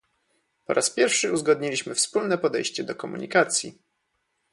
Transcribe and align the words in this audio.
Po 0.65 0.73
raz 0.73 0.89
pierwszy 0.91 1.33
uzgodniliśmy 1.33 1.95
wspólne 1.95 2.37
podejście 2.37 2.83
do 2.83 2.95
komunikacji 2.95 3.79